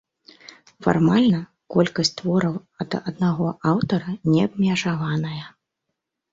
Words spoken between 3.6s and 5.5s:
аўтара не абмежаваная.